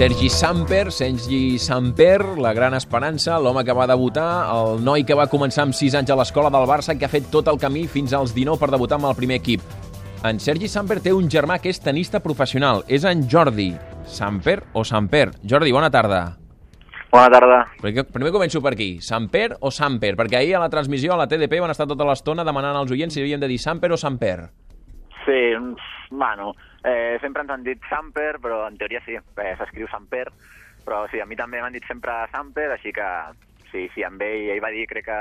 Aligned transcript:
Sergi 0.00 0.30
Samper, 0.30 0.90
Sergi 0.90 1.58
Samper, 1.58 2.38
la 2.40 2.54
gran 2.54 2.72
esperança, 2.72 3.34
l'home 3.36 3.60
que 3.68 3.74
va 3.76 3.84
debutar, 3.84 4.46
el 4.48 4.78
noi 4.80 5.02
que 5.04 5.12
va 5.12 5.26
començar 5.28 5.66
amb 5.66 5.76
6 5.76 5.92
anys 5.98 6.12
a 6.14 6.14
l'escola 6.16 6.48
del 6.48 6.64
Barça, 6.64 6.94
que 6.96 7.04
ha 7.04 7.12
fet 7.12 7.26
tot 7.28 7.50
el 7.52 7.58
camí 7.60 7.82
fins 7.84 8.14
als 8.16 8.32
19 8.32 8.56
per 8.56 8.70
debutar 8.72 8.96
amb 8.96 9.10
el 9.10 9.18
primer 9.18 9.36
equip. 9.42 9.60
En 10.24 10.40
Sergi 10.40 10.70
Samper 10.72 11.02
té 11.04 11.12
un 11.12 11.28
germà 11.28 11.58
que 11.60 11.68
és 11.68 11.82
tenista 11.84 12.22
professional, 12.24 12.80
és 12.88 13.04
en 13.04 13.26
Jordi. 13.28 13.74
Samper 14.08 14.62
o 14.72 14.86
Samper? 14.88 15.34
Jordi, 15.44 15.76
bona 15.76 15.92
tarda. 15.92 16.22
Bona 17.12 17.28
tarda. 17.36 17.60
Primer, 17.84 18.06
primer 18.08 18.32
començo 18.32 18.64
per 18.64 18.72
aquí. 18.72 18.88
Samper 19.04 19.58
o 19.60 19.68
Samper? 19.68 20.14
Perquè 20.16 20.40
ahir 20.40 20.56
a 20.56 20.64
la 20.64 20.72
transmissió 20.72 21.12
a 21.12 21.20
la 21.20 21.28
TDP 21.28 21.60
van 21.60 21.76
estar 21.76 21.84
tota 21.84 22.08
l'estona 22.08 22.48
demanant 22.48 22.80
als 22.80 22.96
oients 22.96 23.12
si 23.12 23.20
havien 23.20 23.44
de 23.44 23.52
dir 23.52 23.60
Samper 23.60 23.92
o 23.92 24.00
Samper. 24.00 24.48
Sí, 25.26 25.40
bueno, 26.10 26.54
eh, 26.84 27.18
sempre 27.20 27.42
ens 27.44 27.52
han 27.52 27.66
dit 27.66 27.82
Samper, 27.90 28.38
però 28.40 28.64
en 28.68 28.78
teoria 28.80 29.02
sí, 29.04 29.18
eh, 29.18 29.52
s'escriu 29.58 29.88
Samper, 29.92 30.26
però 30.86 31.04
sí, 31.12 31.20
a 31.20 31.26
mi 31.28 31.36
també 31.36 31.60
m'han 31.60 31.76
dit 31.76 31.84
sempre 31.86 32.22
Samper, 32.32 32.70
així 32.78 32.92
que 32.96 33.06
sí, 33.70 33.86
sí, 33.94 34.02
amb 34.06 34.22
ell, 34.26 34.48
ell 34.54 34.62
va 34.64 34.72
dir, 34.74 34.86
crec 34.90 35.04
que, 35.06 35.18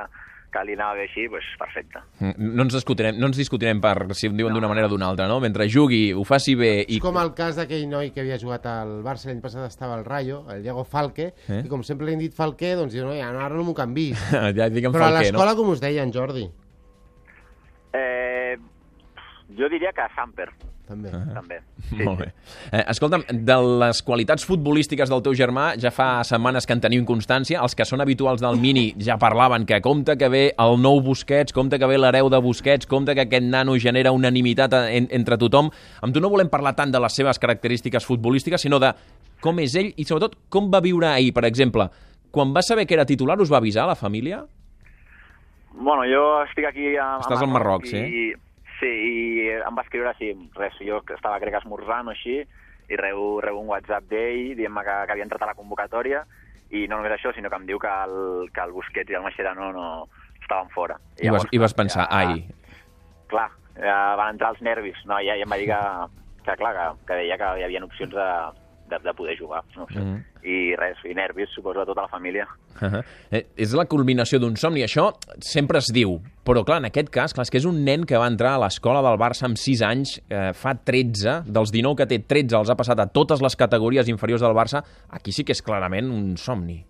que 0.50 0.64
li 0.66 0.73
anava 0.73 0.96
bé 0.98 1.04
així, 1.06 1.28
doncs 1.30 1.50
perfecte. 1.59 2.02
No 2.40 2.64
ens 2.66 2.73
discutirem, 2.73 3.20
no 3.22 3.28
ens 3.30 3.38
discutirem 3.38 3.82
per 3.84 4.08
si 4.18 4.32
em 4.32 4.40
diuen 4.40 4.56
d'una 4.56 4.72
manera 4.72 4.88
o 4.88 4.94
d'una 4.94 5.12
altra, 5.12 5.28
no? 5.30 5.38
Mentre 5.44 5.68
jugui, 5.70 6.08
ho 6.16 6.23
faci 6.26 6.56
bé 6.58 6.72
i... 6.88 6.98
És 6.98 7.04
com 7.04 7.20
el 7.22 7.36
cas 7.38 7.59
d'aquell 7.59 7.86
noi 7.92 8.09
que 8.16 8.23
havia 8.23 8.40
jugat 8.42 8.66
al 8.72 8.95
Barça 9.06 9.30
l'any 9.30 9.44
passat 9.44 9.68
estava 9.68 10.00
al 10.00 10.08
Rayo, 10.08 10.45
el 10.50 10.64
Diego 10.66 10.88
Falque, 10.88 11.34
Eh? 11.50 11.62
i 11.66 11.70
com 11.70 11.84
sempre 11.86 12.08
li 12.08 12.16
han 12.18 12.23
dit 12.23 12.34
Falque, 12.34 12.73
doncs 12.80 12.95
diu, 12.95 13.06
no, 13.06 13.14
ja, 13.14 13.30
ara 13.30 13.54
no 13.54 13.68
m'ho 13.68 13.76
canvis. 13.78 14.18
ja 14.58 14.72
Però 14.72 14.90
a 14.90 14.95
Falquer, 14.95 15.12
no? 15.12 15.20
l'escola 15.20 15.56
com 15.59 15.70
us 15.76 15.84
deien, 15.84 16.16
Jordi? 16.16 16.48
Eh, 17.94 18.29
jo 19.59 19.70
diria 19.72 19.91
que 19.95 20.05
Samper, 20.16 20.48
També. 20.88 21.12
Ah. 21.13 21.34
també. 21.36 21.59
Sí, 21.90 22.00
Molt 22.02 22.23
bé. 22.23 22.27
Eh, 22.72 22.84
escolta'm, 22.90 23.22
de 23.45 23.58
les 23.84 24.02
qualitats 24.02 24.45
futbolístiques 24.48 25.12
del 25.12 25.22
teu 25.26 25.36
germà 25.38 25.76
ja 25.77 25.91
fa 25.94 26.23
setmanes 26.26 26.66
que 26.66 26.73
en 26.73 26.81
teniu 26.81 27.05
constància. 27.05 27.62
Els 27.62 27.77
que 27.77 27.86
són 27.86 28.02
habituals 28.02 28.41
del 28.41 28.58
Mini 28.58 28.88
ja 28.97 29.19
parlaven 29.22 29.67
que 29.69 29.81
compte 29.86 30.17
que 30.17 30.30
ve 30.34 30.44
el 30.58 30.81
nou 30.81 31.02
Busquets, 31.06 31.53
compte 31.53 31.78
que 31.78 31.89
ve 31.89 32.00
l'hereu 32.02 32.30
de 32.34 32.42
Busquets, 32.42 32.89
compte 32.89 33.14
que 33.14 33.28
aquest 33.28 33.45
nano 33.45 33.78
genera 33.78 34.16
unanimitat 34.16 34.73
en, 34.81 35.09
entre 35.11 35.38
tothom. 35.38 35.69
Amb 36.02 36.16
tu 36.16 36.23
no 36.23 36.34
volem 36.34 36.50
parlar 36.50 36.73
tant 36.75 36.91
de 36.91 37.00
les 37.00 37.14
seves 37.22 37.38
característiques 37.38 38.06
futbolístiques, 38.06 38.62
sinó 38.62 38.80
de 38.81 38.94
com 39.44 39.59
és 39.62 39.75
ell 39.80 39.94
i 39.95 40.06
sobretot 40.08 40.36
com 40.50 40.72
va 40.73 40.81
viure 40.81 41.08
ahir, 41.14 41.34
per 41.34 41.45
exemple. 41.45 41.89
Quan 42.31 42.53
va 42.53 42.62
saber 42.66 42.86
que 42.88 42.97
era 42.97 43.06
titular, 43.06 43.39
us 43.41 43.52
va 43.52 43.58
avisar 43.58 43.88
la 43.88 43.95
família? 43.95 44.44
Bueno, 45.73 46.03
jo 46.09 46.23
estic 46.44 46.66
aquí 46.66 46.95
a, 46.97 47.16
a 47.16 47.23
Estàs 47.23 47.41
al 47.45 47.52
Marroc, 47.53 47.86
i, 47.88 47.94
sí? 47.94 48.34
Sí, 48.80 48.89
i 48.89 49.47
em 49.58 49.75
va 49.75 49.83
escriure 49.83 50.13
així, 50.13 50.31
res, 50.55 50.77
jo 50.85 51.02
estava 51.03 51.39
crec 51.41 51.58
esmorzant 51.59 52.08
o 52.08 52.13
així, 52.13 52.39
i 52.89 52.97
rebo, 52.97 53.39
rebo 53.44 53.61
un 53.61 53.69
WhatsApp 53.69 54.08
d'ell 54.09 54.55
dient-me 54.58 54.83
que, 54.88 54.95
que 55.05 55.16
havia 55.16 55.25
entrat 55.27 55.44
a 55.45 55.52
la 55.52 55.58
convocatòria, 55.58 56.23
i 56.69 56.85
no 56.88 56.97
només 56.97 57.16
això, 57.16 57.33
sinó 57.33 57.50
que 57.52 57.59
em 57.59 57.67
diu 57.67 57.81
que 57.81 57.91
el, 58.05 58.47
que 58.53 58.63
el 58.63 58.73
Busquets 58.73 59.11
i 59.11 59.17
el 59.17 59.25
Mascherano 59.25 59.72
no 59.75 59.88
estaven 60.41 60.72
fora. 60.73 60.97
I, 61.19 61.30
vas, 61.33 61.45
i 61.52 61.61
vas 61.61 61.75
pensar, 61.75 62.07
ja, 62.07 62.23
ai, 62.23 62.45
Clar, 63.30 63.50
ja 63.77 63.97
van 64.17 64.33
entrar 64.35 64.53
els 64.55 64.63
nervis, 64.66 64.97
no? 65.05 65.19
I 65.19 65.30
ja, 65.30 65.35
ja 65.38 65.45
em 65.45 65.53
va 65.53 65.59
dir 65.61 65.67
que, 65.69 65.81
que 66.47 66.55
clar, 66.61 66.73
que, 66.77 66.88
que 67.09 67.19
deia 67.22 67.38
que 67.41 67.52
hi 67.59 67.66
havia 67.67 67.83
opcions 67.85 68.16
de, 68.16 68.30
de, 68.90 69.00
de 69.00 69.14
poder 69.14 69.38
jugar, 69.38 69.64
no 69.76 69.86
sé. 69.88 70.00
Mhm. 70.00 70.26
I 70.44 70.76
res, 70.80 71.00
i 71.06 71.14
nervis, 71.14 71.50
suposo, 71.54 71.80
de 71.82 71.86
tota 71.86 72.02
la 72.02 72.08
família. 72.08 72.48
Uh 72.82 72.88
-huh. 72.88 73.04
eh, 73.31 73.46
és 73.56 73.73
la 73.73 73.86
culminació 73.86 74.40
d'un 74.40 74.56
somni. 74.56 74.81
Això 74.81 75.14
sempre 75.40 75.78
es 75.78 75.92
diu, 75.94 76.20
però 76.46 76.64
clar, 76.64 76.78
en 76.78 76.86
aquest 76.86 77.09
cas, 77.09 77.34
clar, 77.34 77.44
és 77.44 77.52
que 77.52 77.58
és 77.58 77.66
un 77.66 77.84
nen 77.84 78.06
que 78.06 78.18
va 78.18 78.28
entrar 78.28 78.56
a 78.56 78.59
l'escola 78.59 79.02
del 79.02 79.20
Barça 79.20 79.46
amb 79.46 79.58
6 79.58 79.81
anys, 79.81 80.22
eh, 80.30 80.54
fa 80.54 80.76
13, 80.76 81.44
dels 81.46 81.72
19 81.72 81.96
que 81.96 82.06
té, 82.06 82.20
13 82.20 82.58
els 82.58 82.70
ha 82.70 82.76
passat 82.76 83.00
a 83.00 83.08
totes 83.08 83.42
les 83.42 83.56
categories 83.56 84.08
inferiors 84.08 84.42
del 84.42 84.54
Barça. 84.54 84.84
Aquí 85.09 85.31
sí 85.31 85.44
que 85.44 85.52
és 85.52 85.62
clarament 85.62 86.09
un 86.12 86.38
somni. 86.38 86.86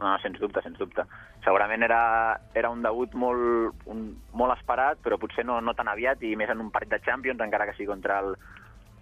No, 0.00 0.16
sens 0.22 0.38
dubte, 0.40 0.62
sens 0.62 0.78
dubte. 0.78 1.04
Segurament 1.44 1.82
era, 1.82 2.40
era 2.54 2.70
un 2.72 2.82
debut 2.82 3.12
molt, 3.14 3.74
un, 3.84 4.16
molt 4.32 4.56
esperat, 4.56 4.98
però 5.04 5.18
potser 5.20 5.44
no, 5.44 5.60
no 5.60 5.74
tan 5.76 5.88
aviat, 5.88 6.22
i 6.24 6.34
més 6.36 6.48
en 6.52 6.60
un 6.60 6.70
partit 6.72 6.94
de 6.94 7.02
Champions, 7.04 7.40
encara 7.44 7.66
que 7.68 7.76
sigui 7.76 7.90
contra 7.92 8.18
el 8.24 8.34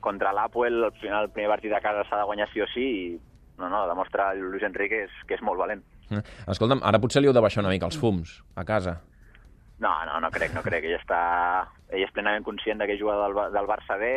contra 0.01 0.33
l'Apoel, 0.33 0.83
al 0.85 0.97
final 1.01 1.27
el 1.27 1.33
primer 1.35 1.51
partit 1.55 1.73
de 1.75 1.81
casa 1.85 2.05
s'ha 2.09 2.21
de 2.21 2.29
guanyar 2.29 2.49
sí 2.53 2.63
o 2.63 2.69
sí, 2.73 2.87
i 2.87 3.07
no, 3.59 3.69
no, 3.69 3.85
demostra 3.91 4.33
Luis 4.35 4.63
Enrique 4.63 4.97
que 4.97 5.09
és, 5.09 5.21
que 5.27 5.39
és 5.39 5.45
molt 5.45 5.59
valent. 5.61 5.83
Eh, 6.15 6.23
Escolta'm, 6.49 6.83
ara 6.87 7.01
potser 7.03 7.23
li 7.23 7.29
heu 7.29 7.37
de 7.37 7.43
baixar 7.45 7.65
una 7.65 7.73
mica 7.75 7.89
els 7.91 7.99
fums, 8.01 8.39
a 8.57 8.65
casa. 8.69 8.99
No, 9.79 9.95
no, 10.07 10.21
no 10.21 10.31
crec, 10.35 10.55
no 10.57 10.65
crec. 10.67 10.89
Ell, 10.89 10.99
està, 10.99 11.23
ell 11.93 12.05
és 12.07 12.15
plenament 12.15 12.47
conscient 12.47 12.81
de 12.81 12.89
que 12.91 12.99
juga 12.99 13.17
del, 13.23 13.39
del 13.55 13.71
Barça 13.71 13.99
bé, 14.01 14.15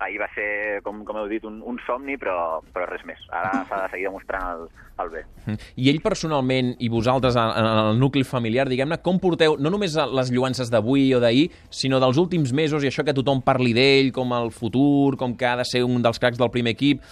ahir 0.00 0.18
va 0.20 0.28
ser, 0.34 0.80
com, 0.84 1.02
com 1.04 1.18
heu 1.20 1.28
dit, 1.28 1.44
un, 1.44 1.60
un 1.66 1.78
somni, 1.84 2.16
però, 2.20 2.60
però 2.72 2.86
res 2.88 3.02
més. 3.08 3.20
Ara 3.36 3.64
s'ha 3.68 3.82
de 3.84 3.90
seguir 3.92 4.08
demostrant 4.08 4.46
el, 4.54 4.64
el 5.04 5.12
bé. 5.12 5.22
Mm. 5.44 5.68
I 5.84 5.90
ell 5.92 6.00
personalment 6.04 6.72
i 6.80 6.88
vosaltres 6.92 7.36
en 7.36 7.52
en 7.60 7.68
el 7.70 8.00
nucli 8.00 8.24
familiar, 8.24 8.66
diguem-ne, 8.70 9.00
com 9.04 9.20
porteu 9.20 9.56
no 9.60 9.72
només 9.72 9.96
les 9.98 10.32
lluances 10.32 10.72
d'avui 10.72 11.10
o 11.14 11.20
d'ahir, 11.20 11.48
sinó 11.68 12.00
dels 12.00 12.20
últims 12.20 12.54
mesos 12.56 12.84
i 12.84 12.90
això 12.90 13.04
que 13.04 13.16
tothom 13.16 13.42
parli 13.44 13.74
d'ell 13.76 14.12
com 14.16 14.32
el 14.36 14.52
futur, 14.54 15.18
com 15.20 15.36
que 15.36 15.48
ha 15.48 15.56
de 15.60 15.68
ser 15.68 15.84
un 15.84 16.00
dels 16.02 16.22
cracs 16.22 16.40
del 16.40 16.52
primer 16.54 16.76
equip. 16.78 17.02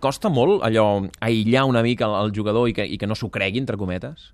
Costa 0.00 0.28
molt 0.28 0.64
allò 0.66 1.06
aïllar 1.20 1.64
una 1.70 1.84
mica 1.86 2.10
el, 2.10 2.18
el 2.26 2.34
jugador 2.36 2.68
i 2.68 2.76
que, 2.76 2.84
i 2.84 2.98
que 3.00 3.08
no 3.08 3.16
s'ho 3.16 3.32
cregui, 3.32 3.62
entre 3.62 3.80
cometes? 3.80 4.32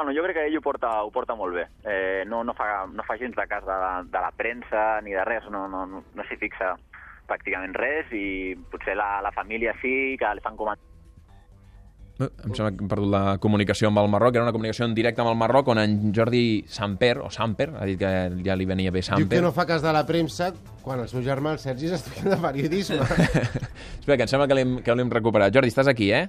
Bueno, 0.00 0.14
jo 0.16 0.24
crec 0.24 0.38
que 0.38 0.46
ell 0.48 0.56
ho 0.56 0.62
porta, 0.64 0.90
ho 1.04 1.10
porta 1.12 1.34
molt 1.36 1.54
bé. 1.54 1.66
Eh, 1.84 2.24
no, 2.26 2.42
no, 2.42 2.54
fa, 2.56 2.86
no 2.88 3.04
fa 3.04 3.18
gens 3.20 3.36
de 3.36 3.44
cas 3.46 3.64
de 3.66 3.76
la, 3.84 4.02
de 4.02 4.20
la 4.24 4.30
premsa 4.32 5.00
ni 5.04 5.12
de 5.12 5.24
res, 5.28 5.44
no, 5.52 5.66
no, 5.68 5.84
no, 5.86 6.00
no 6.14 6.24
s'hi 6.28 6.40
fixa 6.40 6.72
pràcticament 7.28 7.76
res 7.76 8.08
i 8.16 8.56
potser 8.72 8.96
la, 8.96 9.20
la 9.22 9.30
família 9.36 9.76
sí, 9.82 10.16
que 10.18 10.32
li 10.34 10.42
fan 10.42 10.56
comentar 10.56 10.88
Eh, 12.20 12.28
Em 12.44 12.52
sembla 12.52 12.70
que 12.74 12.82
hem 12.84 12.88
perdut 12.90 13.10
la 13.12 13.22
comunicació 13.40 13.88
amb 13.88 14.00
el 14.02 14.08
Marroc, 14.12 14.34
era 14.36 14.44
una 14.44 14.52
comunicació 14.52 14.84
en 14.84 14.94
directe 14.96 15.22
amb 15.22 15.30
el 15.30 15.38
Marroc 15.40 15.70
on 15.72 15.78
en 15.80 16.12
Jordi 16.16 16.64
Samper, 16.68 17.14
o 17.24 17.30
Samper, 17.32 17.70
ha 17.80 17.86
dit 17.88 17.96
que 18.00 18.10
ja 18.44 18.56
li 18.58 18.66
venia 18.68 18.92
bé 18.92 19.00
Diu 19.00 19.08
Samper. 19.08 19.38
que 19.38 19.40
no 19.44 19.52
fa 19.56 19.64
cas 19.66 19.80
de 19.80 19.92
la 19.96 20.04
premsa 20.06 20.50
quan 20.84 21.00
el 21.00 21.08
seu 21.08 21.24
germà, 21.24 21.54
el 21.56 21.62
Sergi, 21.62 21.88
és 21.88 21.96
estudiant 21.96 22.34
de 22.34 22.38
periodisme. 22.44 23.00
Espera, 24.00 24.16
que 24.18 24.26
em 24.26 24.32
sembla 24.32 24.48
que 24.50 24.58
l'hem 24.58 24.78
que 24.84 24.96
l'hem 24.96 25.12
recuperat. 25.12 25.54
Jordi, 25.54 25.72
estàs 25.72 25.88
aquí, 25.88 26.10
eh? 26.12 26.26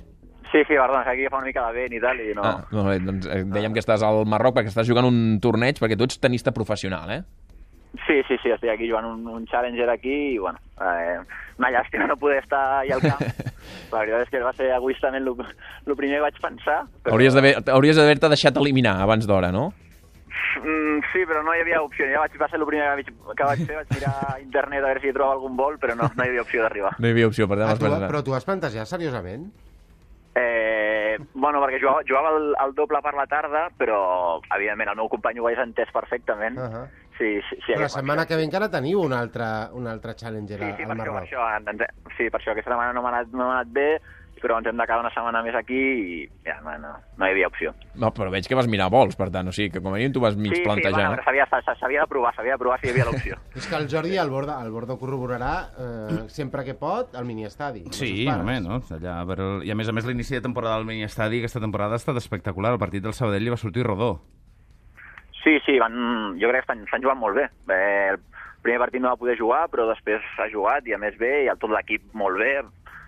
Sí, 0.52 0.60
sí, 0.68 0.76
perdona, 0.76 1.04
que 1.06 1.12
aquí 1.16 1.28
fa 1.32 1.38
una 1.40 1.48
mica 1.48 1.66
de 1.70 1.74
vent 1.80 1.94
i 1.96 2.00
tal, 2.04 2.20
i 2.20 2.34
no... 2.36 2.44
Ah, 2.44 2.58
molt 2.76 2.90
bé, 2.90 2.98
doncs 3.08 3.28
eh, 3.32 3.44
dèiem 3.48 3.72
que 3.74 3.80
estàs 3.80 4.04
al 4.04 4.26
Marroc 4.28 4.58
perquè 4.58 4.68
estàs 4.74 4.88
jugant 4.90 5.08
un 5.08 5.40
torneig, 5.44 5.80
perquè 5.80 5.96
tu 5.96 6.04
ets 6.10 6.20
tenista 6.20 6.52
professional, 6.52 7.10
eh? 7.16 7.22
Sí, 8.08 8.22
sí, 8.28 8.38
sí, 8.42 8.52
estic 8.52 8.70
aquí 8.72 8.88
jugant 8.90 9.06
un, 9.08 9.26
un 9.28 9.46
Challenger 9.48 9.90
aquí 9.92 10.12
i, 10.34 10.38
bueno, 10.40 10.60
eh, 10.80 11.18
una 11.60 11.72
llàstima 11.72 12.08
no 12.08 12.16
poder 12.20 12.40
estar 12.44 12.62
allà 12.82 12.96
al 12.98 13.02
camp. 13.04 13.24
La 13.92 14.00
veritat 14.00 14.24
és 14.26 14.30
que 14.32 14.40
va 14.44 14.52
ser 14.56 14.70
egoistament 14.76 15.24
el, 15.28 15.96
primer 16.00 16.18
que 16.20 16.24
vaig 16.26 16.38
pensar. 16.44 16.78
Però... 17.04 17.16
Hauries 17.16 17.36
d'haver- 17.36 17.58
Hauries 17.76 18.00
d'haver-te 18.00 18.30
deixat 18.32 18.58
eliminar 18.60 18.96
abans 19.04 19.28
d'hora, 19.28 19.52
no? 19.56 19.70
Mm, 20.62 21.00
sí, 21.12 21.24
però 21.28 21.44
no 21.44 21.54
hi 21.56 21.62
havia 21.64 21.82
opció. 21.84 22.08
Ja 22.12 22.24
vaig, 22.24 22.36
va 22.40 22.48
ser 22.52 22.60
el 22.60 22.66
primer 22.68 22.88
que 22.88 22.96
vaig, 23.04 23.12
que 23.38 23.50
vaig 23.52 23.66
fer, 23.68 23.76
vaig 23.82 23.92
mirar 23.96 24.14
a 24.34 24.38
internet 24.42 24.84
a 24.84 24.88
veure 24.88 25.04
si 25.04 25.12
hi 25.12 25.16
trobava 25.16 25.36
algun 25.38 25.56
vol, 25.60 25.76
però 25.80 25.96
no, 26.00 26.08
no 26.16 26.24
hi 26.26 26.32
havia 26.32 26.44
opció 26.48 26.64
d'arribar. 26.64 26.94
No 27.00 27.08
hi 27.08 27.16
havia 27.16 27.28
opció, 27.32 27.48
per 27.52 27.60
tant 27.62 27.70
Ah, 27.72 27.78
tu, 27.80 27.92
però 28.08 28.24
tu 28.26 28.36
has 28.36 28.48
plantejat 28.48 28.88
seriosament? 28.90 29.50
Eh, 31.16 31.20
bueno, 31.34 31.62
perquè 31.64 31.80
jugava, 31.82 32.04
jugava 32.08 32.34
el, 32.38 32.50
el 32.66 32.74
doble 32.78 33.02
per 33.02 33.14
la 33.18 33.28
tarda, 33.28 33.68
però, 33.78 34.02
evidentment, 34.56 34.92
el 34.94 35.00
meu 35.02 35.10
company 35.12 35.40
ho 35.40 35.48
hagués 35.48 35.64
entès 35.64 35.92
perfectament. 35.94 36.58
Uh 36.58 36.70
-huh. 36.72 36.88
Sí, 37.18 37.40
sí, 37.50 37.56
sí, 37.66 37.74
Però 37.74 37.82
la 37.82 37.90
setmana 37.90 38.26
que 38.26 38.36
ve 38.36 38.44
encara 38.44 38.70
teniu 38.70 39.02
un 39.02 39.14
altre, 39.14 39.46
un 39.74 39.86
altre 39.88 40.16
Challenger 40.16 40.58
Sí, 40.58 40.72
sí, 40.78 40.84
al 40.84 40.90
això, 40.90 40.98
Marroc. 40.98 41.18
això, 41.22 41.42
sí, 42.18 42.30
per 42.30 42.40
això 42.40 42.52
aquesta 42.52 42.72
setmana 42.72 42.94
no 42.94 43.02
m'ha 43.04 43.10
anat, 43.10 43.28
no 43.28 43.52
anat 43.52 43.68
bé, 43.68 44.02
però 44.42 44.58
ens 44.60 44.68
hem 44.68 44.78
de 44.78 44.86
quedar 44.88 45.00
una 45.04 45.12
setmana 45.14 45.44
més 45.46 45.56
aquí 45.56 45.78
i 45.78 46.18
ja, 46.46 46.58
no, 46.66 46.74
no, 46.82 46.92
no 47.18 47.28
hi 47.28 47.32
havia 47.36 47.48
opció. 47.48 47.74
No, 47.96 48.10
però 48.16 48.32
veig 48.34 48.48
que 48.50 48.58
vas 48.58 48.68
mirar 48.68 48.90
vols, 48.94 49.16
per 49.20 49.30
tant, 49.34 49.48
o 49.48 49.54
sigui, 49.56 49.70
que 49.76 49.82
com 49.82 49.94
a 49.94 49.98
mínim 50.00 50.14
tu 50.16 50.20
vas 50.24 50.36
mig 50.36 50.52
sí, 50.52 50.60
sí, 50.62 50.66
plantejar. 50.66 51.08
bueno, 51.16 51.24
s'havia 51.80 52.02
de 52.02 52.08
provar, 52.10 52.34
s'havia 52.36 52.58
de 52.58 52.62
provar 52.64 52.80
si 52.82 52.88
hi 52.88 52.94
havia 52.96 53.06
l'opció. 53.06 53.38
És 53.56 53.68
que 53.70 53.76
el 53.78 53.88
Jordi, 53.92 54.18
el 54.18 54.30
Borda, 54.34 54.58
el 54.66 54.72
Borda 54.74 54.98
corroborarà 55.00 55.54
eh, 55.78 56.20
sempre 56.30 56.66
que 56.66 56.74
pot 56.76 57.16
al 57.16 57.26
miniestadi. 57.26 57.86
Sí, 57.92 58.28
home, 58.28 58.60
no? 58.62 58.82
Allà, 58.98 59.22
el- 59.24 59.66
I 59.68 59.72
a 59.72 59.76
més 59.76 59.90
a 59.90 59.94
més 59.96 60.06
l'inici 60.10 60.36
de 60.36 60.42
temporada 60.42 60.78
del 60.78 60.86
mini-estadi 60.90 61.40
aquesta 61.40 61.62
temporada 61.64 61.94
ha 61.94 62.02
estat 62.02 62.18
espectacular. 62.18 62.74
El 62.74 62.80
partit 62.82 63.04
del 63.04 63.14
Sabadell 63.14 63.44
li 63.46 63.54
va 63.54 63.58
sortir 63.62 63.84
rodó. 63.86 64.22
Sí, 65.44 65.58
sí, 65.66 65.80
van, 65.82 65.96
jo 66.38 66.50
crec 66.52 66.62
que 66.62 66.66
estan, 66.68 66.84
estan 66.86 67.02
jugant 67.02 67.18
molt 67.20 67.36
bé. 67.40 67.48
bé. 67.66 67.80
El 68.14 68.20
primer 68.62 68.78
partit 68.84 69.02
no 69.02 69.10
va 69.10 69.18
poder 69.18 69.34
jugar, 69.40 69.64
però 69.74 69.88
després 69.90 70.22
ha 70.38 70.46
jugat 70.54 70.86
i 70.86 70.94
a 70.94 71.00
més 71.02 71.16
bé, 71.18 71.46
i 71.46 71.50
el, 71.50 71.58
tot 71.58 71.72
l'equip 71.74 72.04
molt 72.14 72.38
bé, 72.38 72.52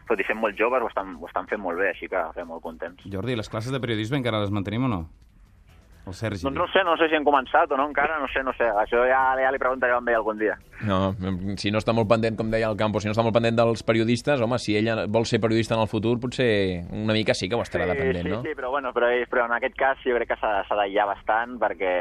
tot 0.09 0.19
i 0.19 0.27
sent 0.27 0.39
molt 0.39 0.57
joves 0.59 0.83
ho 0.83 0.89
estan, 0.91 1.15
ho 1.19 1.29
estan 1.29 1.49
fent 1.51 1.61
molt 1.63 1.79
bé, 1.79 1.91
així 1.93 2.09
que 2.11 2.19
estem 2.19 2.49
molt 2.49 2.63
contents. 2.65 3.03
Jordi, 3.11 3.37
les 3.39 3.49
classes 3.49 3.73
de 3.73 3.81
periodisme 3.83 4.19
encara 4.19 4.41
les 4.43 4.53
mantenim 4.53 4.89
o 4.89 4.91
no? 4.91 5.01
El 6.05 6.13
Sergi. 6.13 6.43
Doncs 6.43 6.57
no 6.57 6.65
sé, 6.67 6.81
no 6.83 6.97
sé 6.99 7.07
si 7.07 7.15
han 7.15 7.23
començat 7.23 7.71
o 7.71 7.77
no 7.79 7.85
encara, 7.87 8.17
no 8.19 8.27
sé, 8.27 8.41
no 8.43 8.51
sé. 8.57 8.65
Això 8.67 9.05
ja, 9.07 9.21
ja 9.39 9.51
li 9.55 9.59
preguntaré 9.61 9.93
a 9.95 10.01
ell 10.01 10.15
algun 10.17 10.37
dia. 10.41 10.57
No, 10.83 11.13
si 11.55 11.71
no 11.71 11.79
està 11.79 11.93
molt 11.95 12.09
pendent, 12.11 12.35
com 12.35 12.49
deia 12.51 12.67
el 12.67 12.75
Campo, 12.75 12.99
si 12.99 13.07
no 13.07 13.13
està 13.15 13.23
molt 13.23 13.33
pendent 13.37 13.55
dels 13.55 13.83
periodistes, 13.87 14.41
home, 14.43 14.59
si 14.59 14.75
ella 14.75 15.05
vol 15.07 15.23
ser 15.25 15.39
periodista 15.39 15.75
en 15.77 15.81
el 15.85 15.87
futur, 15.87 16.17
potser 16.19 16.83
una 16.91 17.13
mica 17.15 17.33
sí 17.33 17.47
que 17.47 17.55
ho 17.55 17.61
estarà 17.63 17.85
sí, 17.87 17.93
dependent, 17.95 18.27
sí, 18.27 18.33
no? 18.35 18.41
Sí, 18.43 18.51
però, 18.57 18.69
bueno, 18.73 18.91
però, 18.91 19.07
però 19.31 19.45
en 19.47 19.55
aquest 19.55 19.77
cas 19.79 19.97
jo 20.03 20.17
crec 20.17 20.33
que 20.33 20.39
s'ha 20.41 20.65
d'aïllar 20.75 21.05
bastant 21.07 21.55
perquè 21.61 21.93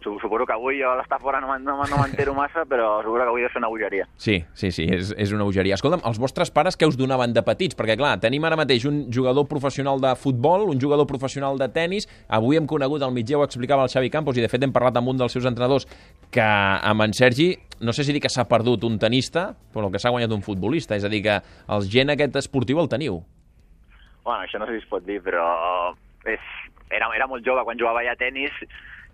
su- 0.00 0.16
suposo 0.22 0.46
que 0.48 0.54
avui 0.56 0.80
jo 0.80 0.94
l'estar 0.96 1.20
fora 1.20 1.42
no, 1.44 1.52
no, 1.58 1.76
no 1.84 1.98
m'entero 2.00 2.32
massa, 2.32 2.64
però 2.64 3.02
suposo 3.04 3.26
que 3.26 3.28
avui 3.34 3.44
ser 3.52 3.60
una 3.60 3.68
bogeria. 3.68 4.08
Sí, 4.16 4.38
sí, 4.54 4.70
sí, 4.72 4.88
és, 4.88 5.12
és 5.20 5.34
una 5.36 5.44
bogeria. 5.44 5.76
Escolta'm, 5.76 6.00
els 6.08 6.18
vostres 6.22 6.48
pares 6.50 6.78
què 6.80 6.88
us 6.88 6.96
donaven 6.96 7.34
de 7.36 7.44
petits? 7.44 7.76
Perquè, 7.76 7.98
clar, 8.00 8.16
tenim 8.24 8.48
ara 8.48 8.56
mateix 8.56 8.88
un 8.88 9.02
jugador 9.12 9.44
professional 9.52 10.00
de 10.00 10.14
futbol, 10.16 10.64
un 10.72 10.80
jugador 10.80 11.04
professional 11.10 11.60
de 11.60 11.68
tennis, 11.68 12.08
avui 12.28 12.56
hem 12.56 12.64
conegut, 12.70 13.02
al 13.04 13.12
mitjà 13.12 13.36
explicava 13.50 13.84
el 13.84 13.92
Xavi 13.92 14.10
Campos, 14.14 14.38
i 14.38 14.44
de 14.44 14.50
fet 14.52 14.62
hem 14.64 14.72
parlat 14.72 14.96
amb 15.00 15.12
un 15.12 15.20
dels 15.20 15.34
seus 15.36 15.48
entrenadors, 15.50 15.88
que 16.32 16.46
amb 16.46 17.06
en 17.06 17.12
Sergi, 17.16 17.52
no 17.84 17.92
sé 17.92 18.06
si 18.06 18.14
dir 18.14 18.22
que 18.22 18.32
s'ha 18.32 18.46
perdut 18.48 18.86
un 18.88 18.98
tenista, 19.02 19.50
però 19.74 19.90
que 19.92 20.00
s'ha 20.00 20.14
guanyat 20.14 20.32
un 20.32 20.44
futbolista, 20.46 20.96
és 20.96 21.04
a 21.04 21.12
dir, 21.12 21.22
que 21.26 21.40
el 21.76 21.90
gen 21.90 22.14
aquest 22.14 22.40
esportiu 22.40 22.80
el 22.80 22.88
teniu. 22.92 23.20
Bueno, 24.24 24.44
això 24.44 24.60
no 24.60 24.68
sé 24.68 24.76
si 24.76 24.84
es 24.84 24.90
pot 24.90 25.04
dir, 25.06 25.18
però 25.24 25.44
és, 26.28 26.40
era, 26.90 27.08
era 27.16 27.26
molt 27.30 27.46
jove 27.46 27.64
quan 27.64 27.78
jugava 27.80 28.04
ja 28.04 28.14
a 28.14 28.20
tennis, 28.20 28.52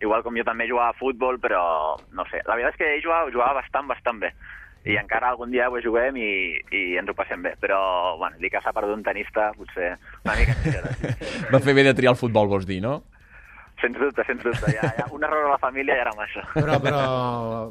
igual 0.01 0.23
com 0.23 0.37
jo 0.37 0.45
també 0.45 0.69
jugava 0.69 0.93
a 0.93 0.99
futbol, 0.99 1.39
però 1.41 1.97
no 2.13 2.27
sé. 2.31 2.43
La 2.45 2.57
veritat 2.57 2.75
és 2.75 2.81
que 2.81 2.93
ell 2.97 3.05
jugava, 3.05 3.33
jugava 3.33 3.61
bastant, 3.61 3.89
bastant 3.89 4.23
bé. 4.23 4.33
I 4.87 4.95
encara 5.01 5.33
algun 5.33 5.51
dia 5.51 5.67
ho 5.67 5.81
juguem 5.83 6.19
i, 6.21 6.31
i 6.71 6.83
ens 7.01 7.11
ho 7.11 7.15
passem 7.19 7.43
bé. 7.43 7.57
Però, 7.63 7.79
bueno, 8.21 8.39
dir 8.43 8.53
que 8.53 8.63
s'ha 8.63 8.75
perdut 8.77 8.95
un 8.95 9.07
tenista, 9.07 9.51
potser 9.57 9.97
una 10.23 10.37
mica. 10.39 10.55
Va 11.53 11.63
fer 11.65 11.75
bé 11.75 11.87
de 11.87 11.95
triar 11.97 12.15
el 12.15 12.21
futbol, 12.21 12.51
vols 12.51 12.69
dir, 12.69 12.79
no? 12.85 13.01
Sens 13.81 13.99
dubte, 14.01 14.25
sens 14.25 14.41
dubte. 14.43 14.73
Ja, 14.73 14.89
ja, 14.97 15.05
un 15.13 15.25
error 15.27 15.45
a 15.47 15.51
la 15.53 15.59
família 15.61 15.99
ja 15.99 16.07
era 16.07 16.13
massa. 16.17 16.43
Però, 16.55 16.79
però 16.81 17.01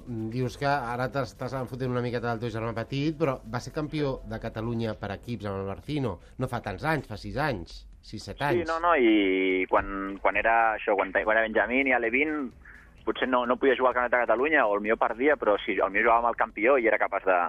mm, 0.05 0.27
dius 0.33 0.57
que 0.61 0.67
ara 0.69 1.07
t'estàs 1.09 1.55
enfotent 1.57 1.89
una 1.89 2.03
miqueta 2.05 2.29
del 2.29 2.43
teu 2.43 2.51
germà 2.53 2.75
petit, 2.77 3.15
però 3.17 3.39
va 3.49 3.59
ser 3.63 3.73
campió 3.73 4.19
de 4.29 4.37
Catalunya 4.43 4.93
per 4.99 5.09
equips 5.15 5.47
amb 5.49 5.63
el 5.63 5.69
Barcino. 5.71 6.19
No 6.37 6.49
fa 6.51 6.61
tants 6.61 6.85
anys, 6.85 7.07
fa 7.09 7.17
sis 7.17 7.39
anys, 7.41 7.79
sis, 8.05 8.21
set 8.23 8.41
anys. 8.45 8.61
Sí, 8.61 8.67
no, 8.69 8.77
no, 8.83 8.93
i 8.95 9.65
quan, 9.71 10.19
quan 10.21 10.37
era 10.37 10.75
això, 10.75 10.93
quan, 10.99 11.09
quan 11.15 11.39
era 11.39 11.47
Benjamín 11.47 11.89
i 11.89 11.95
Alevín, 11.97 12.51
potser 13.05 13.27
no, 13.29 13.43
no 13.49 13.57
podia 13.57 13.75
jugar 13.77 13.91
al 13.93 13.97
Campionat 13.97 14.13
de 14.13 14.25
Catalunya, 14.27 14.67
o 14.67 14.75
el 14.77 14.81
millor 14.85 14.97
perdia, 15.01 15.35
però 15.41 15.57
sí, 15.65 15.73
el 15.77 15.89
millor 15.89 16.05
jugava 16.11 16.21
amb 16.27 16.29
el 16.33 16.37
campió 16.39 16.77
i 16.77 16.85
era 16.89 17.01
capaç 17.01 17.25
de, 17.25 17.39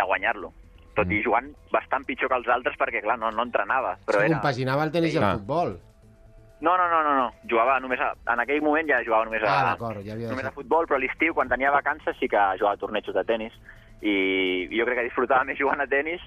de 0.00 0.08
guanyar-lo. 0.08 0.50
Tot 0.96 1.12
i 1.14 1.20
jugant 1.22 1.52
bastant 1.70 2.04
pitjor 2.08 2.32
que 2.32 2.40
els 2.40 2.48
altres 2.50 2.74
perquè, 2.80 3.04
clar, 3.04 3.18
no, 3.20 3.28
no 3.30 3.44
entrenava. 3.46 3.98
Però 4.08 4.18
Sí, 4.18 4.26
era... 4.26 4.40
compaginava 4.40 4.88
el 4.88 4.90
tenis 4.96 5.14
i 5.14 5.20
el 5.20 5.28
futbol. 5.38 5.76
No, 6.60 6.76
no, 6.76 6.88
no, 6.90 7.02
no, 7.06 7.14
no. 7.14 7.26
Jugava 7.48 7.78
només 7.80 8.00
a... 8.02 8.12
En 8.32 8.40
aquell 8.42 8.60
moment 8.62 8.88
ja 8.88 8.98
jugava 9.06 9.24
només 9.28 9.42
a, 9.46 9.52
Ah, 9.52 9.64
d'acord, 9.72 10.00
ja 10.06 10.12
havia 10.16 10.28
només 10.32 10.46
a 10.48 10.50
futbol, 10.50 10.86
però 10.86 10.96
a 10.98 11.02
l'estiu, 11.02 11.34
quan 11.34 11.48
tenia 11.48 11.70
vacances, 11.70 12.16
sí 12.18 12.26
que 12.28 12.40
jugava 12.58 12.74
a 12.74 12.80
tornejos 12.82 13.14
de 13.14 13.24
tennis 13.24 13.52
i 14.02 14.68
jo 14.74 14.84
crec 14.86 14.98
que 14.98 15.04
disfrutava 15.08 15.44
més 15.48 15.58
jugant 15.58 15.80
a 15.80 15.86
tennis 15.86 16.20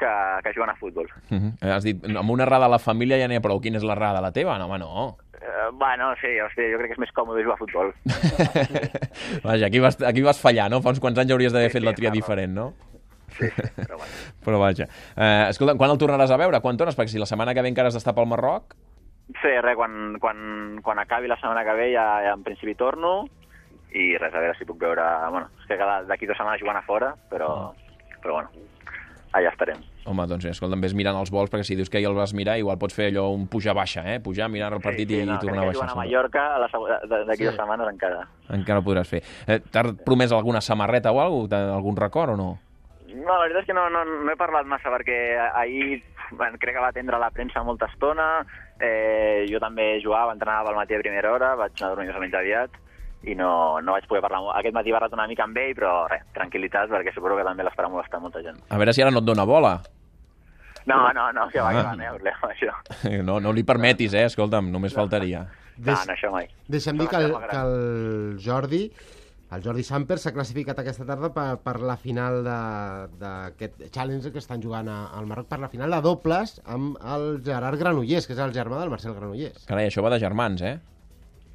que, 0.00 0.08
que 0.44 0.52
jugant 0.56 0.70
a 0.72 0.76
futbol. 0.80 1.06
Uh 1.30 1.36
-huh. 1.36 1.52
Has 1.76 1.84
dit, 1.84 2.02
amb 2.04 2.30
una 2.30 2.44
errada 2.44 2.66
a 2.66 2.68
la 2.68 2.78
família 2.78 3.18
ja 3.18 3.28
n'hi 3.28 3.36
ha 3.36 3.40
prou. 3.40 3.60
Quina 3.60 3.76
és 3.78 3.84
l'errada? 3.84 4.20
La 4.20 4.32
teva? 4.32 4.58
No, 4.58 4.66
home, 4.66 4.78
no. 4.78 5.16
Eh, 5.40 5.70
bueno, 5.72 6.14
sí, 6.20 6.26
hòstia, 6.40 6.72
jo 6.72 6.78
crec 6.78 6.88
que 6.88 6.92
és 6.94 6.98
més 6.98 7.12
còmode 7.12 7.42
jugar 7.42 7.54
a 7.54 7.58
futbol. 7.58 7.92
Vaja, 9.44 9.66
aquí 9.66 9.78
vas, 9.78 10.00
aquí 10.02 10.22
vas 10.22 10.40
fallar, 10.40 10.70
no? 10.70 10.80
Fa 10.82 10.90
uns 10.90 11.00
quants 11.00 11.18
anys 11.18 11.32
hauries 11.32 11.52
d'haver 11.52 11.70
Sí, 11.70 11.76
fet 11.78 11.84
la 11.84 11.90
sí, 11.90 11.96
tria 11.96 12.10
clar. 12.10 12.16
diferent, 12.20 12.52
no? 12.54 12.72
Però 13.38 13.96
bueno. 13.98 14.12
Però 14.44 14.58
vaja. 14.58 14.86
Eh, 15.16 15.46
escolta, 15.50 15.74
quan 15.76 15.90
el 15.90 15.98
tornaràs 15.98 16.30
a 16.32 16.36
veure? 16.40 16.60
Quan 16.60 16.76
tornes? 16.76 16.96
Perquè 16.96 17.08
si 17.12 17.18
la 17.18 17.26
setmana 17.26 17.52
que 17.54 17.62
ve 17.62 17.68
encara 17.68 17.88
has 17.88 17.94
d'estar 17.94 18.14
pel 18.14 18.26
Marroc... 18.26 18.74
Sí, 19.42 19.50
res, 19.60 19.74
quan, 19.76 20.18
quan, 20.22 20.78
quan 20.82 20.98
acabi 21.02 21.26
la 21.28 21.36
setmana 21.36 21.64
que 21.66 21.74
ve 21.74 21.88
ja, 21.92 22.04
ja 22.22 22.32
en 22.36 22.44
principi 22.46 22.74
torno 22.78 23.24
i 23.90 24.12
res, 24.18 24.32
a 24.34 24.38
veure 24.42 24.54
si 24.58 24.64
puc 24.68 24.78
veure... 24.80 25.02
Bueno, 25.30 25.48
és 25.60 25.66
que 25.66 25.76
cada- 25.80 26.02
d'aquí 26.06 26.26
dues 26.28 26.38
setmanes 26.38 26.60
jugant 26.62 26.78
a 26.78 26.82
fora, 26.86 27.14
però, 27.30 27.72
però 28.22 28.34
bueno, 28.38 28.50
allà 29.32 29.50
estarem. 29.50 29.80
Home, 30.06 30.26
doncs, 30.30 30.44
escolta, 30.46 30.76
vés 30.78 30.94
mirant 30.94 31.16
els 31.18 31.32
vols, 31.34 31.50
perquè 31.50 31.64
si 31.66 31.74
dius 31.74 31.90
que 31.90 31.98
ahir 31.98 32.06
el 32.06 32.14
vas 32.14 32.34
mirar, 32.38 32.54
igual 32.60 32.78
pots 32.78 32.94
fer 32.94 33.08
allò 33.10 33.24
un 33.34 33.48
pujar-baixa, 33.50 34.04
eh? 34.14 34.20
Pujar, 34.22 34.46
mirar 34.52 34.70
el 34.76 34.80
partit 34.84 35.10
i, 35.10 35.24
no, 35.26 35.34
i 35.34 35.42
tornar 35.42 35.64
a 35.64 35.66
baixar. 35.72 35.88
jugant 35.88 35.90
a. 35.90 35.98
Mallorca 36.04 36.44
d'aquí 36.62 37.40
Sí. 37.42 37.48
dues 37.48 37.56
setmanes 37.58 37.88
encara. 37.90 38.20
Encara 38.54 38.78
ho 38.78 38.84
podràs 38.86 39.08
fer. 39.10 39.22
Eh, 39.48 39.58
T'ha 39.72 39.82
promès 40.06 40.30
alguna 40.32 40.60
samarreta 40.60 41.10
o 41.10 41.18
alguna 41.20 41.48
cosa? 41.48 41.74
Algun 41.74 41.96
record 41.96 42.30
o 42.30 42.36
no? 42.36 42.48
No, 43.16 43.32
la 43.32 43.40
veritat 43.48 43.62
és 43.64 43.66
que 43.66 43.74
no, 43.74 43.88
no, 43.90 44.04
no 44.04 44.30
he 44.30 44.36
parlat 44.36 44.66
massa 44.68 44.90
perquè 44.92 45.16
ahir 45.54 46.02
bueno, 46.32 46.58
crec 46.58 46.74
que 46.74 46.80
va 46.80 46.88
atendre 46.88 47.18
la 47.18 47.30
premsa 47.30 47.62
molta 47.62 47.86
estona, 47.92 48.44
eh, 48.80 49.46
jo 49.50 49.58
també 49.60 50.00
jugava, 50.02 50.32
entrenava 50.32 50.70
al 50.70 50.76
matí 50.76 50.94
a 50.94 51.00
primera 51.02 51.32
hora, 51.32 51.54
vaig 51.56 51.72
anar 51.78 51.92
a 51.92 51.94
dormir 51.94 52.08
més 52.08 52.16
o 52.16 52.20
menys 52.20 52.34
aviat 52.34 52.70
i 53.26 53.34
no, 53.34 53.80
no 53.82 53.92
vaig 53.96 54.06
poder 54.06 54.22
parlar 54.22 54.40
molt. 54.44 54.56
Aquest 54.58 54.74
matí 54.76 54.90
he 54.90 54.96
parlat 54.96 55.12
una 55.16 55.26
mica 55.26 55.44
amb 55.44 55.56
ell, 55.58 55.74
però 55.74 56.06
res, 56.10 56.22
tranquil·litat, 56.36 56.88
perquè 56.92 57.12
suposo 57.14 57.36
que 57.36 57.44
també 57.48 57.64
l'espera 57.66 57.88
molestar 57.90 58.20
molta 58.20 58.42
gent. 58.44 58.58
A 58.70 58.76
veure 58.78 58.92
si 58.94 59.02
ara 59.02 59.10
no 59.10 59.18
et 59.24 59.26
dona 59.26 59.44
bola. 59.48 59.76
No, 60.86 61.00
no, 61.12 61.32
no, 61.34 61.48
que 61.50 61.58
va, 61.60 61.72
que 61.72 61.78
Ah. 61.78 61.82
va, 61.90 61.96
no 61.96 62.02
hi 62.04 62.06
ha 62.06 62.12
problema, 62.14 62.50
això. 62.52 62.72
No, 63.26 63.40
no 63.40 63.52
li 63.52 63.64
permetis, 63.64 64.14
eh? 64.14 64.24
Escolta'm, 64.30 64.70
només 64.70 64.94
faltaria. 64.94 65.40
No, 65.76 65.82
Deix- 65.90 66.06
no, 66.06 66.14
això 66.14 66.30
mai. 66.30 66.46
Deixa'm 66.68 66.96
dir 67.00 67.08
que 67.08 67.16
el, 67.16 67.34
que 67.50 67.56
el 67.56 68.38
Jordi 68.44 68.84
el 69.54 69.62
Jordi 69.62 69.84
Samper 69.86 70.16
s'ha 70.18 70.32
classificat 70.34 70.80
aquesta 70.82 71.06
tarda 71.06 71.30
per, 71.34 71.46
per 71.62 71.76
la 71.86 71.94
final 72.00 72.40
d'aquest 72.46 73.86
Challenger 73.94 74.32
que 74.34 74.42
estan 74.42 74.62
jugant 74.64 74.90
a, 74.90 74.98
al 75.18 75.28
Marroc, 75.30 75.46
per 75.52 75.60
la 75.62 75.70
final 75.70 75.94
de 75.94 76.00
dobles 76.02 76.58
amb 76.64 76.98
el 77.14 77.28
Gerard 77.46 77.78
Granollers, 77.78 78.26
que 78.26 78.34
és 78.34 78.42
el 78.42 78.54
germà 78.56 78.80
del 78.82 78.90
Marcel 78.90 79.14
Granollers. 79.14 79.68
Carai, 79.70 79.90
això 79.90 80.02
va 80.02 80.10
de 80.16 80.20
germans, 80.22 80.66
eh? 80.66 80.76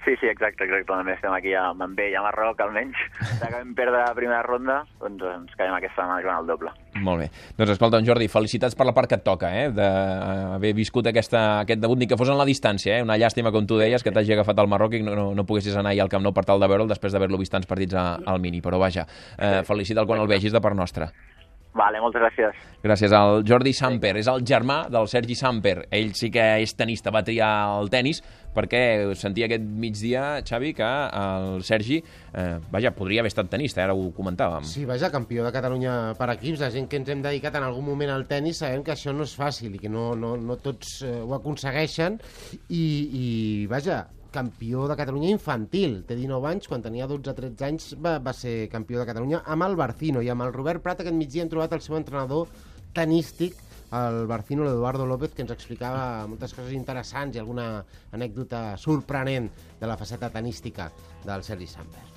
Sí, 0.03 0.15
sí, 0.19 0.25
exacte, 0.25 0.65
exacte. 0.65 0.87
També 0.89 1.13
estem 1.13 1.33
aquí 1.35 1.51
amb, 1.57 1.83
amb 1.85 1.99
ell, 2.01 2.15
a 2.17 2.23
Marroc, 2.25 2.61
almenys. 2.63 2.97
Ja 3.37 3.51
que 3.51 3.53
vam 3.53 3.73
perdre 3.77 3.99
la 3.99 4.15
primera 4.17 4.41
ronda, 4.45 4.79
doncs 5.01 5.27
ens 5.29 5.53
quedem 5.53 5.75
aquesta 5.77 6.01
setmana 6.01 6.23
jugant 6.23 6.39
al 6.39 6.49
doble. 6.49 6.73
Molt 7.05 7.21
bé. 7.21 7.27
Doncs 7.59 7.75
escolta, 7.75 7.99
en 8.01 8.07
Jordi, 8.07 8.27
felicitats 8.31 8.77
per 8.77 8.87
la 8.89 8.95
part 8.97 9.11
que 9.11 9.19
et 9.19 9.25
toca, 9.25 9.51
eh? 9.53 9.67
D'haver 9.77 10.73
viscut 10.77 11.07
aquesta, 11.11 11.43
aquest 11.61 11.83
debut, 11.83 12.01
ni 12.01 12.09
que 12.09 12.17
fos 12.17 12.31
en 12.33 12.39
la 12.39 12.47
distància, 12.49 12.97
eh? 12.97 13.05
Una 13.05 13.19
llàstima, 13.21 13.53
com 13.53 13.67
tu 13.69 13.77
deies, 13.77 14.01
que 14.01 14.13
t'hagi 14.13 14.33
agafat 14.33 14.63
al 14.63 14.71
Marroc 14.71 14.97
i 14.97 15.03
no, 15.05 15.13
no, 15.17 15.27
no 15.37 15.45
poguessis 15.45 15.77
anar 15.77 15.93
ahir 15.93 16.01
al 16.01 16.09
Camp 16.09 16.25
Nou 16.25 16.33
per 16.33 16.47
tal 16.49 16.61
de 16.61 16.71
veure'l 16.71 16.89
després 16.89 17.13
d'haver-lo 17.13 17.37
vist 17.41 17.53
tants 17.53 17.69
partits 17.69 17.93
a, 17.93 18.07
al 18.25 18.41
Mini. 18.41 18.63
Però 18.65 18.81
vaja, 18.81 19.05
eh, 19.37 19.61
felicita'l 19.67 20.09
quan 20.09 20.23
el 20.23 20.31
vegis 20.31 20.55
de 20.55 20.63
part 20.63 20.77
nostra. 20.77 21.11
Vale, 21.73 22.01
moltes 22.03 22.19
gràcies. 22.19 22.57
Gràcies 22.83 23.13
al 23.15 23.45
Jordi 23.47 23.71
Samper. 23.73 24.17
És 24.19 24.27
el 24.27 24.43
germà 24.47 24.83
del 24.91 25.07
Sergi 25.07 25.37
Samper. 25.39 25.85
Ell 25.93 26.11
sí 26.17 26.27
que 26.33 26.43
és 26.59 26.73
tenista, 26.75 27.13
va 27.15 27.23
triar 27.23 27.51
el 27.77 27.91
tennis 27.93 28.19
perquè 28.51 28.81
sentia 29.15 29.47
aquest 29.47 29.63
migdia, 29.63 30.41
Xavi, 30.43 30.73
que 30.75 30.89
el 31.21 31.63
Sergi, 31.63 32.01
eh, 32.35 32.57
vaja, 32.73 32.91
podria 32.91 33.21
haver 33.23 33.31
estat 33.31 33.47
tenista, 33.47 33.85
ara 33.85 33.95
ho 33.95 34.09
comentàvem. 34.11 34.67
Sí, 34.67 34.83
vaja, 34.85 35.11
campió 35.13 35.45
de 35.45 35.53
Catalunya 35.55 36.13
per 36.19 36.33
equips, 36.35 36.59
la 36.59 36.71
gent 36.73 36.89
que 36.91 36.99
ens 36.99 37.09
hem 37.09 37.23
dedicat 37.23 37.55
en 37.55 37.63
algun 37.63 37.87
moment 37.87 38.11
al 38.11 38.27
tennis 38.27 38.59
sabem 38.59 38.83
que 38.83 38.91
això 38.91 39.15
no 39.15 39.23
és 39.23 39.37
fàcil 39.39 39.77
i 39.77 39.79
que 39.79 39.91
no, 39.91 40.11
no, 40.19 40.35
no 40.35 40.59
tots 40.59 40.99
eh, 41.07 41.21
ho 41.21 41.31
aconsegueixen 41.37 42.19
i, 42.67 42.83
i 42.83 43.27
vaja, 43.71 44.03
campió 44.31 44.87
de 44.87 44.95
Catalunya 44.99 45.31
infantil, 45.33 46.01
té 46.07 46.15
19 46.15 46.47
anys, 46.51 46.69
quan 46.71 46.83
tenia 46.83 47.07
12-13 47.09 47.67
anys 47.67 47.89
va, 48.01 48.17
va 48.23 48.33
ser 48.35 48.69
campió 48.71 49.01
de 49.01 49.07
Catalunya 49.09 49.43
amb 49.45 49.67
el 49.67 49.75
Barcino 49.79 50.23
i 50.23 50.31
amb 50.31 50.47
el 50.47 50.53
Robert 50.55 50.83
Prat 50.83 51.03
aquest 51.03 51.17
migdia 51.17 51.43
hem 51.43 51.51
trobat 51.51 51.75
el 51.75 51.83
seu 51.83 51.99
entrenador 51.99 52.47
tenístic 52.95 53.59
el 53.91 54.25
Barcino, 54.25 54.63
l'Eduardo 54.63 55.05
López, 55.05 55.33
que 55.35 55.43
ens 55.43 55.51
explicava 55.51 56.23
moltes 56.31 56.55
coses 56.55 56.71
interessants 56.77 57.35
i 57.35 57.41
alguna 57.43 57.67
anècdota 58.15 58.77
sorprenent 58.79 59.51
de 59.81 59.91
la 59.91 59.99
faceta 59.99 60.31
tenística 60.31 60.87
del 61.27 61.43
Sergi 61.43 61.67
Samper. 61.67 62.07